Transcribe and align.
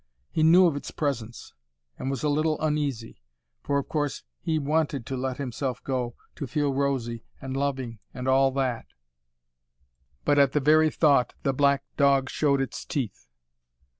He 0.31 0.41
knew 0.41 0.65
of 0.65 0.75
its 0.75 0.89
presence 0.89 1.53
and 1.99 2.09
was 2.09 2.23
a 2.23 2.27
little 2.27 2.59
uneasy. 2.59 3.21
For 3.61 3.77
of 3.77 3.87
course 3.87 4.23
he 4.39 4.57
wanted 4.57 5.05
to 5.05 5.15
let 5.15 5.37
himself 5.37 5.83
go, 5.83 6.15
to 6.37 6.47
feel 6.47 6.73
rosy 6.73 7.23
and 7.39 7.55
loving 7.55 7.99
and 8.11 8.27
all 8.27 8.49
that. 8.53 8.87
But 10.25 10.39
at 10.39 10.53
the 10.53 10.59
very 10.59 10.89
thought, 10.89 11.35
the 11.43 11.53
black 11.53 11.83
dog 11.97 12.31
showed 12.31 12.61
its 12.61 12.83
teeth. 12.83 13.27